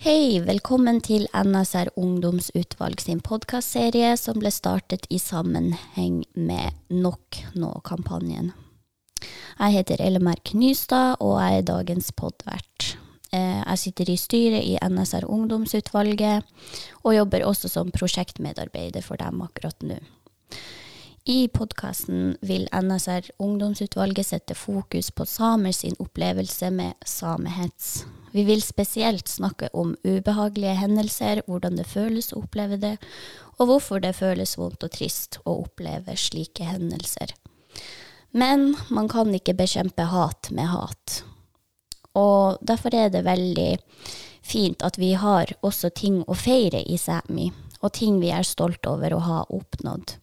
[0.00, 8.48] Hei, velkommen til NSR Ungdomsutvalg sin podkastserie som ble startet i sammenheng med Nok nå-kampanjen.
[9.20, 12.94] Jeg heter Ellemerk Nystad, og jeg er dagens podvert.
[13.28, 16.48] Eh, jeg sitter i styret i NSR Ungdomsutvalget,
[17.04, 20.00] og jobber også som prosjektmedarbeider for dem akkurat nå.
[21.24, 28.06] I podkasten vil NSR Ungdomsutvalget sette fokus på samer sin opplevelse med samehets.
[28.32, 32.94] Vi vil spesielt snakke om ubehagelige hendelser, hvordan det føles å oppleve det,
[33.58, 37.34] og hvorfor det føles vondt og trist å oppleve slike hendelser.
[38.32, 41.20] Men man kan ikke bekjempe hat med hat.
[42.16, 43.76] Og derfor er det veldig
[44.40, 47.50] fint at vi har også ting å feire i Sæmi,
[47.84, 50.16] og ting vi er stolt over å ha oppnådd.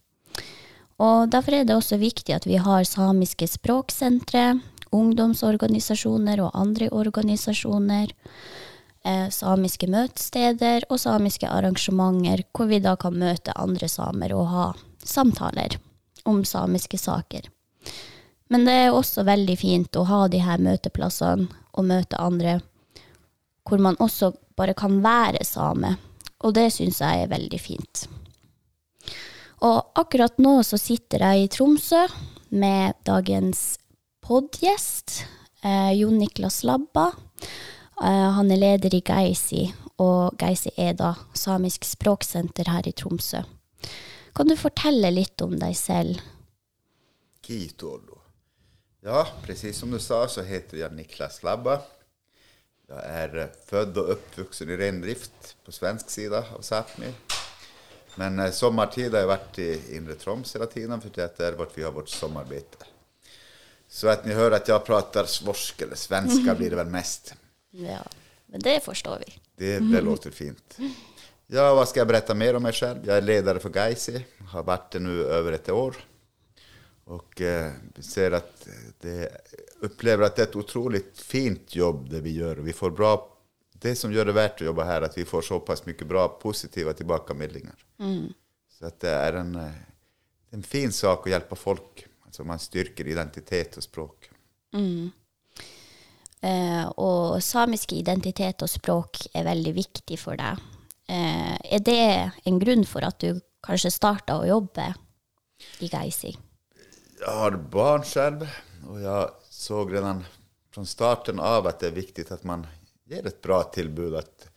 [0.98, 4.58] Og derfor er det også viktig at vi har samiske språksentre,
[4.94, 8.10] ungdomsorganisasjoner og andre organisasjoner,
[9.04, 14.66] eh, samiske møtesteder og samiske arrangementer hvor vi da kan møte andre samer og ha
[15.04, 15.78] samtaler
[16.24, 17.46] om samiske saker.
[18.50, 22.60] Men det er også veldig fint å ha de her møteplassene og møte andre
[23.68, 25.98] hvor man også bare kan være same,
[26.40, 28.08] og det syns jeg er veldig fint.
[29.64, 32.04] Og akkurat nå så sitter jeg i Tromsø
[32.54, 33.78] med dagens
[34.22, 35.24] podgjest,
[35.64, 37.10] eh, Jon Niklas Labba.
[37.98, 39.64] Eh, han er leder i Geisi,
[39.98, 43.42] og Geisi er da samisk språksenter her i Tromsø.
[44.34, 46.20] Kan du fortelle litt om deg selv?
[47.42, 48.20] Kitolo.
[49.02, 51.80] Ja, precis som du sa så heter jeg Niklas Labba.
[52.88, 57.10] Jeg er født og oppvokst i reindrift på svensk sida av Sápmi.
[58.18, 61.76] Men eh, sommartid har jeg vært i inre Troms hele tiden for det er vårt,
[61.76, 62.88] vi har vårt sommerbeite.
[63.88, 67.32] Så at ni hører at jeg prater svorsk eller svenska blir det vel mest.
[67.78, 68.02] Ja,
[68.52, 69.32] men det forstår vi.
[69.58, 70.76] Det, det låter fint.
[71.48, 73.06] Ja, hva skal jeg berätta mer om meg selv?
[73.08, 74.18] Jeg er leder for Geisi,
[74.52, 75.96] har vært det nå over et år.
[77.14, 77.72] Og eh,
[78.04, 78.66] ser at
[79.00, 79.30] det,
[79.86, 82.60] opplever at det er et utrolig fint jobb det vi gjør.
[82.66, 83.14] Vi får bra,
[83.80, 86.28] det som gjør det verdt å jobbe her, att vi får så pass mycket bra
[86.28, 87.76] positiva tillbakamedlingar.
[88.78, 89.74] Så att det er en, eh,
[90.50, 92.06] en fin sak å hjelpe folk.
[92.26, 94.30] Altså man styrker identitet og språk.
[96.40, 100.60] Eh, og samisk identitet og språk er veldig viktig for deg.
[101.08, 104.94] Eh, er det en grunn for at du kanskje starta å jobbe
[105.82, 106.36] i Geisi?
[107.18, 108.46] Jeg har barn selv,
[108.86, 110.24] og jeg så redan
[110.70, 112.66] fra starten av at det er viktig at man
[113.08, 114.14] ger et bra tilbud.
[114.20, 114.48] At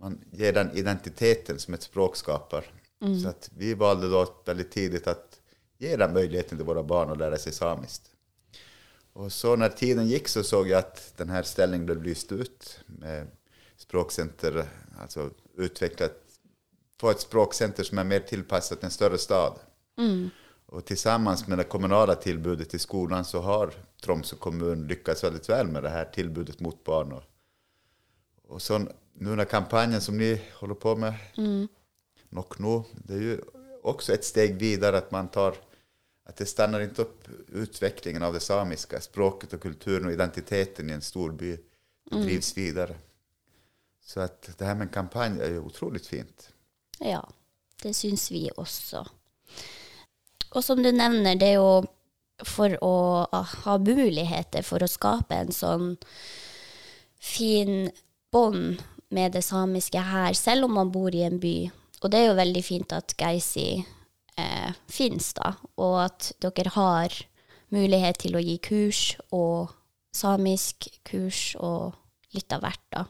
[0.00, 2.64] man gir den identiteten som et språk skapar.
[3.22, 5.40] Så att vi valde da veldig tidlig att
[5.78, 8.08] gi den muligheten til våre barn å lære seg samisk.
[9.18, 13.30] Og så når tiden gikk, så såg jeg at denne stillingen ble lyst ut med
[13.78, 14.64] språkcenter,
[14.98, 16.18] altså utviklet
[17.00, 19.58] få et språkcenter som er mer tilpasset en større stad.
[20.66, 25.70] Och sammen med det kommunala tilbudet til skolen så har Tromsø kommun lykkes veldig vel
[25.72, 27.12] med det her tilbudet mot barn.
[27.12, 27.22] Och,
[28.48, 28.88] och sånn,
[29.20, 31.14] noen av kampanjen som ni holder på med,
[32.30, 32.74] Nok nå,
[33.08, 33.36] det er jo
[33.88, 35.56] også et steg videre at man tar
[36.28, 39.00] at det stannar ikke opp utviklingen av det samiske.
[39.00, 41.54] språket og kulturen og identiteten i en stor by.
[42.10, 42.94] Drivs videre.
[44.04, 46.50] Så at det her med en kampanj er jo utrolig fint.
[47.00, 47.22] Ja,
[47.82, 49.04] det syns vi også.
[50.52, 51.84] Og som du nevner, det er jo
[52.44, 52.94] for å
[53.32, 55.96] ha muligheter for å skape en sånn
[57.20, 57.90] fin
[58.32, 58.82] bånd
[59.14, 61.70] med det samiske her, selv om man bor i en by.
[62.02, 63.80] Og det er jo veldig fint at Geisi
[64.38, 67.16] eh, finnes, da, og at dere har
[67.74, 69.02] mulighet til å gi kurs
[69.34, 69.74] og
[70.14, 71.96] samisk kurs og
[72.36, 73.06] litt av hvert, da.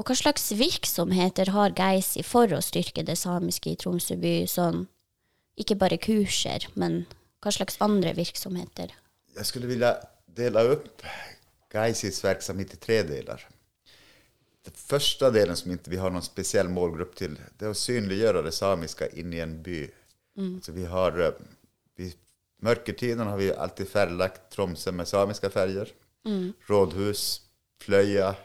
[0.00, 4.34] Og hva slags virksomheter har Geisi for å styrke det samiske i Tromsø by?
[4.48, 4.86] Sånn,
[5.60, 7.04] ikke bare kurser, men
[7.44, 8.94] hva slags andre virksomheter?
[9.36, 9.94] Jeg skulle vilja
[10.32, 11.04] dele opp
[11.72, 13.44] Geisis verksamhet i tre delar.
[14.62, 18.44] Den første delen som ikke vi har noen spesiell målgrupp til, det er å synliggjøre
[18.46, 19.80] det samiske inni i en by.
[20.62, 21.32] Så vi har, eh,
[22.62, 25.50] Mørketiden har vi alltid färglagt Tromsø med samiska
[26.24, 26.52] Mm.
[26.68, 27.40] Rådhus,
[27.80, 28.36] Fløya.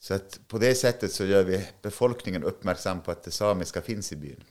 [0.00, 4.12] Så at på det settet så gjør vi befolkningen oppmerksom på at det samiske fins
[4.12, 4.44] i byen.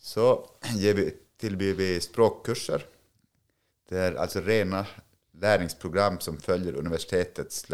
[0.00, 0.48] Så
[0.82, 2.86] ger vi, tilbyr vi språkkurser.
[3.88, 4.86] Det er altså rene
[5.42, 7.68] læringsprogram som følger universitetets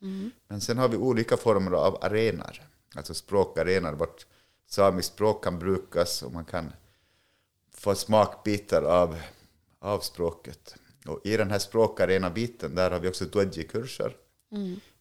[0.00, 0.30] läringsplaner.
[0.48, 2.62] Men sen har vi olika former av arenor,
[2.94, 4.26] alltså språkarenor, vart
[4.66, 6.72] samiskt språk kan brukas och man kan
[7.72, 9.16] få smakbitar av,
[9.78, 10.74] av språket.
[11.06, 14.16] Och i den här språkarena-biten, där har vi också dwedji-kurser.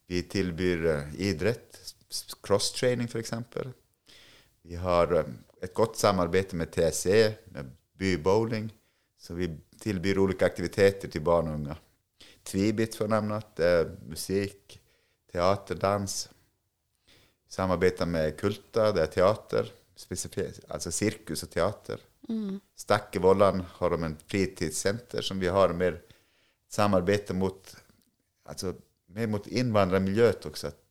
[0.07, 1.95] Vi tilbyr eh, idrett,
[2.44, 3.33] crosstraining f.eks.
[4.62, 5.25] Vi har eh,
[5.62, 8.74] et godt samarbeid med TSE, med bybowling.
[9.18, 9.50] Så vi
[9.80, 11.77] tilbyr ulike aktiviteter til barn og unge.
[12.45, 13.39] Tvibit, for å nevne
[15.27, 16.18] er teater, dans.
[17.48, 19.72] Samarbeider med Kulta, det er teater.
[20.69, 22.01] Altså sirkus og teater.
[22.75, 26.01] Stakkevollan har de en fritidssenter som vi har mer
[26.72, 27.75] samarbete mot
[28.45, 28.74] altså
[29.16, 30.72] mer mot innvandrermiljøet også.
[30.74, 30.81] At,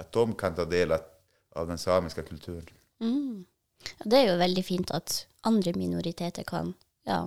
[0.00, 1.08] at de kan ta del av,
[1.68, 2.68] den samiske kulturen.
[3.02, 3.08] Ja,
[4.04, 6.74] Det er jo veldig fint at andre minoriteter kan
[7.08, 7.24] ja,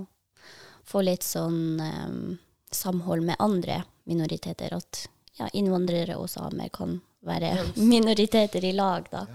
[0.88, 2.38] få litt sånn um,
[2.72, 4.74] samhold med andre minoriteter.
[4.74, 5.06] At
[5.40, 7.56] ja, innvandrere og samer kan være
[7.94, 9.26] minoriteter i lag, da.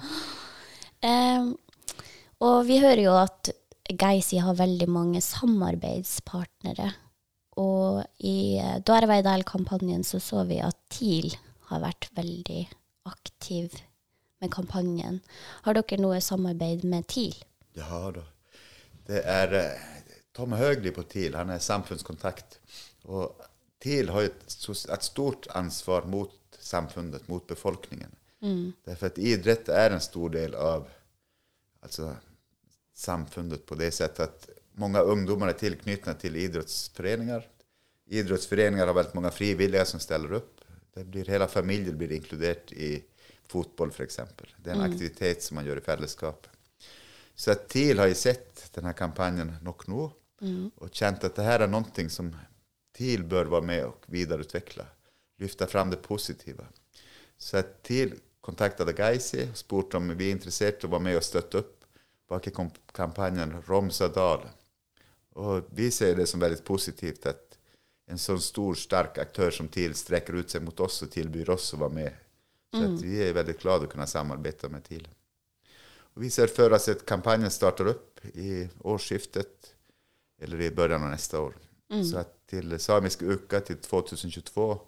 [1.00, 1.55] Um,
[2.44, 3.52] og vi hører jo at
[3.91, 6.93] Geisi har veldig mange samarbeidspartnere.
[7.61, 11.35] Og i eh, Dårveidal-kampanjen så så vi at TIL
[11.69, 12.62] har vært veldig
[13.11, 13.75] aktiv
[14.41, 15.19] med kampanjen.
[15.67, 17.35] Har dere noe samarbeid med TIL?
[17.76, 18.25] Ja da.
[19.11, 19.88] Det er eh,
[20.37, 22.61] Tom Høgli på TIL, han er samfunnskontakt.
[23.11, 23.35] Og
[23.81, 24.43] TIL har et,
[24.93, 28.11] et stort ansvar mot samfunnet, mot befolkningen.
[28.85, 30.88] Derfor at idrett er en stor del av
[31.81, 32.15] altså,
[32.97, 37.49] samfunnet på det sättet att många ungdomar är tilknyttet till idrottsföreningar.
[38.06, 40.61] Idrottsföreningar har väldigt många frivilliga som ställer upp.
[40.94, 43.05] Det blir, hela familjen blir inkluderat i
[43.47, 44.55] fotboll för exempel.
[44.56, 46.47] Det är en aktivitet som man gör i fällskap.
[47.35, 50.12] Så att TIL har ju sett den här kampanjen Nok nå
[50.75, 52.37] och känt att det här är någonting som
[52.92, 54.87] TIL bör vara med och vidareutveckla.
[55.38, 56.64] Lyfta fram det positiva.
[57.38, 61.16] Så att TIL kontaktade Geisi och spurt om vi är intresserade av att vara med
[61.16, 61.84] och stötta upp
[62.28, 64.48] bak i kom- kampanjen Romsadal.
[65.32, 67.58] Och vi ser det som väldigt positivt att
[68.06, 71.75] en sån stor, stark aktör som TIL sträcker ut sig mot oss och tillbyr oss
[71.75, 72.12] att vara med.
[72.72, 75.08] Så att vi är väldigt glada att kunna samarbeta med TIL.
[76.14, 79.75] Och vi ser för oss att kampanjen startar upp i årsskiftet
[80.43, 81.54] eller i början av nästa år.
[82.04, 84.79] Så att till Samisk Uka till 2022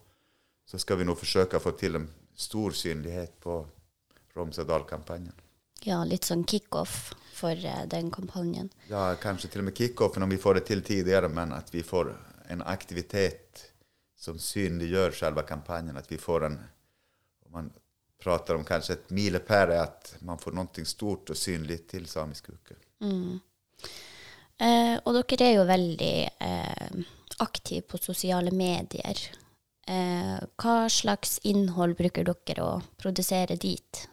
[0.66, 3.66] så ska vi nog försöka få till en stor synlighet på
[4.34, 5.34] Romsadal-kampanjen.
[5.84, 8.70] Ja, litt sånn kickoff for uh, den kampanjen.
[8.88, 11.82] Ja, kanskje til og med kickoffen om vi får det til tidligere, men at vi
[11.82, 12.12] får
[12.54, 13.64] en aktivitet
[14.18, 15.98] som synliggjør selve kampanjen.
[15.98, 16.58] At vi får en,
[17.46, 17.70] om man
[18.22, 22.48] prater om kanskje et milepæl, at att man får noe stort og synlig til Samisk
[22.54, 22.78] uke.
[24.62, 26.14] Eh, og dere er jo veldig
[26.46, 27.02] eh,
[27.38, 29.18] aktive på sosiale medier.
[29.86, 34.04] Eh, hva slags innhold bruker dere å produsere dit?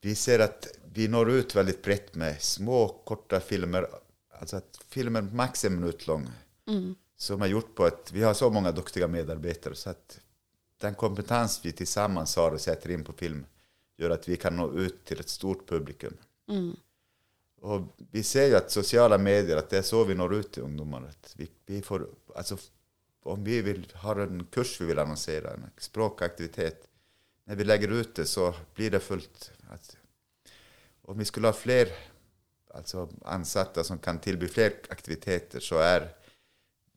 [0.00, 3.86] Vi ser at vi når ut veldig brett med små, korta filmer.
[4.40, 6.26] Altså at filmen max en lang.
[6.66, 6.94] Mm.
[7.16, 9.74] Som er gjort på at vi har så mange dyktige medarbeidere.
[9.74, 10.18] så at
[10.80, 13.44] den kompetansen vi sammen har og setter inn på film
[14.00, 16.16] gjør at vi kan nå ut til et stort publikum.
[17.60, 20.64] Och vi ser jo at sosiale medier, at det er så vi når ut til
[20.64, 21.10] ungdommer.
[21.36, 22.56] Vi, vi får, alltså,
[23.28, 26.86] om vi vil, har en kurs vi vil annonsere, en språkaktivitet,
[27.50, 29.50] Når vi legger ut det så blir det fullt.
[29.74, 29.96] At,
[31.02, 31.90] om vi skulle ha flere
[32.74, 36.06] altså ansatte som kan tilby flere aktiviteter så er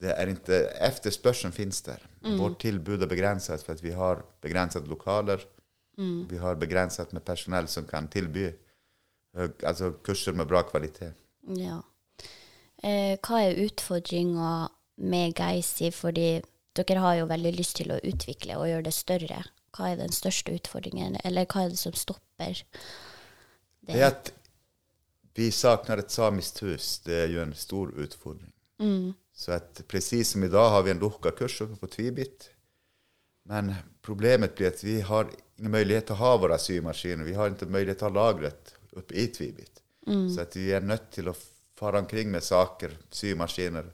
[0.04, 2.02] det er ikke Etterspørselen finnes der.
[2.22, 2.38] Mm.
[2.38, 5.42] Vårt tilbud er begrenset for at vi har begrenset lokaler.
[6.30, 8.50] Vi har begrenset med personell som kan tillby
[9.64, 11.14] alltså kurser med bra kvalitet.
[11.60, 11.82] Ja.
[12.84, 16.42] Eh, hva er utfordringa med Geisi, fordi
[16.76, 19.44] dere har jo veldig lyst til å utvikle og gjøre det større.
[19.74, 22.62] Hva er den største utfordringen, eller hva er det som stopper
[23.82, 23.94] det?
[23.94, 24.34] Det att
[25.34, 27.00] vi savner et samisk hus.
[27.00, 28.54] Det er jo en stor utfordring.
[29.34, 32.50] Så at precis som dag har vi en lukka kurs oppe på Tvibit.
[33.50, 37.26] Men problemet blir at vi har ingen mulighet til å ha våre symaskiner.
[37.26, 39.82] Vi har ikke mulighet til å ha lagret uppe i Tvibit.
[40.06, 41.36] Så at vi er nødt til å
[41.80, 43.86] fare omkring med saker, symaskiner.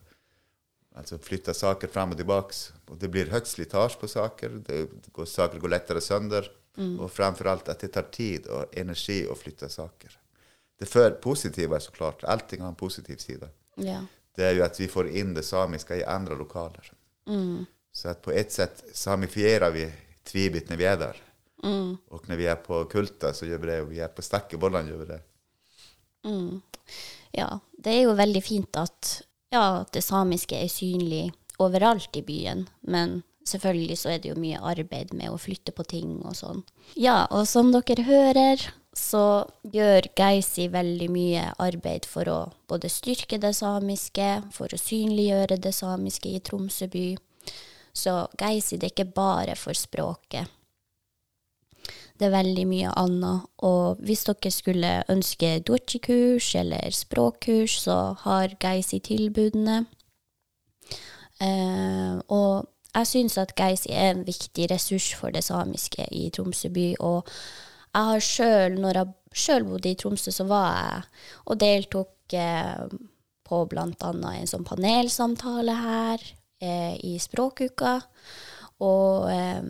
[0.98, 2.56] Altså flytta saker fram og tilbake.
[2.90, 4.58] Og det blir högt slitasje på saker.
[4.66, 4.80] Det
[5.14, 6.50] går, saker går lettere sønder.
[6.80, 6.98] Mm.
[7.00, 10.18] Og framfor alt at det tar tid og energi å flytte saker.
[10.80, 12.24] Det før positive er så klart.
[12.24, 13.50] allting har en positiv sida.
[13.76, 14.02] Ja.
[14.36, 16.92] Det er jo at vi får inn det samiske i andre lokaler.
[17.92, 19.92] Så at på ett sett samifierer vi
[20.24, 21.29] Tvibit når vi är
[21.64, 21.98] där.
[22.12, 24.90] Og når vi er på Kulta så gjør vi det, Og vi er på stekkebollene,
[24.90, 25.22] gjør vi det.
[27.32, 27.60] ja.
[27.78, 33.24] Det er jo veldig fint at, ja, det samiske er synlig overalt i byen, men
[33.48, 36.64] selvfølgelig så er det jo mye arbeid med å flytte på ting og sånn.
[36.96, 43.40] Ja, og som dere hører, så gjør Geisi veldig mye arbeid for å både styrke
[43.40, 47.08] det samiske, for å synliggjøre det samiske i Tromsø by.
[47.96, 50.50] Så Geisi, det er ikke bare for språket.
[52.20, 53.46] Det er veldig mye annet.
[53.66, 59.86] Og hvis dere skulle ønske dochi-kurs eller språkkurs, så har Geisi tilbudene.
[61.40, 66.72] Eh, og jeg syns at Geisi er en viktig ressurs for det samiske i Tromsø
[66.76, 66.90] by.
[67.00, 67.30] Og
[67.94, 71.08] jeg har sjøl, når jeg sjøl bodde i Tromsø, så var jeg
[71.46, 72.84] og deltok eh,
[73.50, 74.12] på bl.a.
[74.12, 76.28] en sånn panelsamtale her
[76.62, 78.00] eh, i Språkuka.
[78.84, 79.64] Og eh,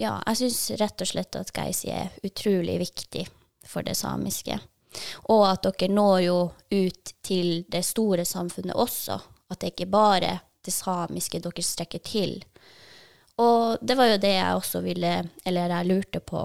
[0.00, 3.26] ja, jeg syns rett og slett at Geisi er utrolig viktig
[3.66, 4.58] for det samiske.
[5.30, 6.38] Og at dere når jo
[6.74, 9.18] ut til det store samfunnet også.
[9.50, 12.38] At det ikke bare det samiske dere strekker til.
[13.42, 16.44] Og det var jo det jeg også ville, eller jeg lurte på,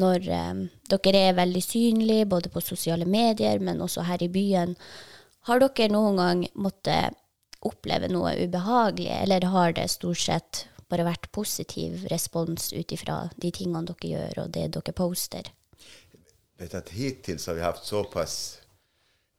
[0.00, 4.74] når eh, dere er veldig synlige både på sosiale medier, men også her i byen.
[5.48, 7.16] Har dere noen gang måttet
[7.66, 13.50] oppleve noe ubehagelig, eller har det stort sett bare vært positiv respons ut ifra de
[13.54, 15.50] tingene dere gjør, og det dere poster?
[16.56, 18.36] Vet at Hittil har vi hatt såpass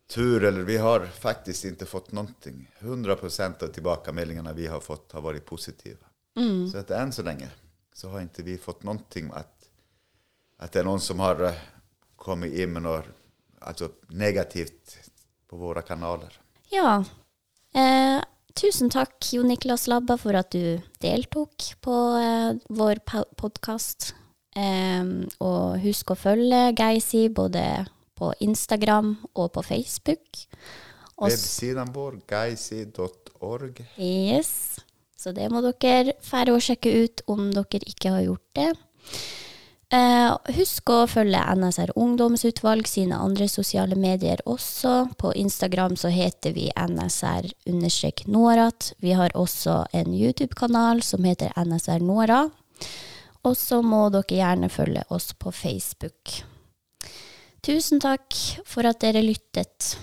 [0.08, 2.30] tur, eller vi har faktisk ikke fått noe.
[2.80, 6.04] 100% av tilbakemeldingene vi har fått, har vært positive.
[6.38, 6.68] Mm.
[6.70, 7.50] Så etter enn så lenge
[7.98, 9.02] så har ikke vi fått noe
[9.34, 9.54] at
[10.58, 11.64] at det er noen som har eh,
[12.18, 13.02] kommet inn med noe
[13.62, 14.98] altså negativt
[15.48, 16.34] på våre kanaler.
[16.74, 16.98] Ja.
[17.78, 18.18] Eh,
[18.58, 23.04] tusen takk, Jo Niklas Labba, for at du deltok på eh, vår
[23.38, 24.14] podkast.
[24.58, 27.62] Og husk å følge Geisi både
[28.18, 30.48] på Instagram og på Facebook.
[31.22, 33.84] Websiden vår, geisi.org.
[33.98, 34.80] Yes.
[35.18, 38.70] Så det må dere færre å sjekke ut om dere ikke har gjort det.
[39.88, 45.16] Eh, husk å følge NSR Ungdomsutvalg sine andre sosiale medier også.
[45.16, 48.92] På Instagram så heter vi NSR-Norat.
[49.00, 52.52] Vi har også en YouTube-kanal som heter NSR Nora.
[53.48, 56.44] Og så må dere gjerne følge oss på Facebook.
[57.64, 58.36] Tusen takk
[58.68, 59.96] for at dere lyttet.